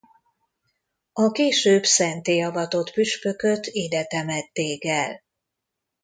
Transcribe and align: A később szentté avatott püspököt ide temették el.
A 1.13 1.31
később 1.31 1.83
szentté 1.83 2.41
avatott 2.41 2.91
püspököt 2.91 3.65
ide 3.65 4.05
temették 4.05 4.85
el. 4.85 5.21